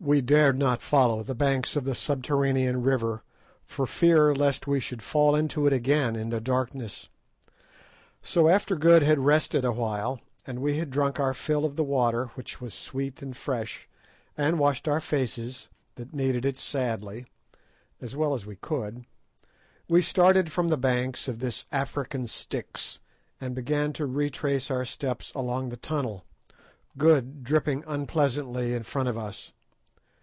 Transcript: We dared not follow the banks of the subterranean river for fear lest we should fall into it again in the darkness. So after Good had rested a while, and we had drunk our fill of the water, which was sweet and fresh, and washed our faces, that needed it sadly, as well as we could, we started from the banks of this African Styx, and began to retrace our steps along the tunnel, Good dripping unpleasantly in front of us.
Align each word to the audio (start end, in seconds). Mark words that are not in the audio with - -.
We 0.00 0.20
dared 0.20 0.58
not 0.58 0.82
follow 0.82 1.22
the 1.22 1.36
banks 1.36 1.76
of 1.76 1.84
the 1.84 1.94
subterranean 1.94 2.82
river 2.82 3.22
for 3.64 3.86
fear 3.86 4.34
lest 4.34 4.66
we 4.66 4.80
should 4.80 5.04
fall 5.04 5.36
into 5.36 5.68
it 5.68 5.72
again 5.72 6.16
in 6.16 6.30
the 6.30 6.40
darkness. 6.40 7.08
So 8.20 8.48
after 8.48 8.74
Good 8.74 9.02
had 9.04 9.20
rested 9.20 9.64
a 9.64 9.70
while, 9.70 10.18
and 10.48 10.58
we 10.60 10.78
had 10.78 10.90
drunk 10.90 11.20
our 11.20 11.32
fill 11.32 11.64
of 11.64 11.76
the 11.76 11.84
water, 11.84 12.26
which 12.34 12.60
was 12.60 12.74
sweet 12.74 13.22
and 13.22 13.36
fresh, 13.36 13.88
and 14.36 14.58
washed 14.58 14.88
our 14.88 14.98
faces, 14.98 15.68
that 15.94 16.12
needed 16.12 16.44
it 16.44 16.56
sadly, 16.56 17.26
as 18.00 18.16
well 18.16 18.34
as 18.34 18.44
we 18.44 18.56
could, 18.56 19.04
we 19.88 20.02
started 20.02 20.50
from 20.50 20.70
the 20.70 20.76
banks 20.76 21.28
of 21.28 21.38
this 21.38 21.66
African 21.70 22.26
Styx, 22.26 22.98
and 23.40 23.54
began 23.54 23.92
to 23.92 24.06
retrace 24.06 24.72
our 24.72 24.84
steps 24.84 25.32
along 25.36 25.68
the 25.68 25.76
tunnel, 25.76 26.24
Good 26.98 27.44
dripping 27.44 27.84
unpleasantly 27.86 28.74
in 28.74 28.82
front 28.82 29.08
of 29.08 29.16
us. 29.16 29.52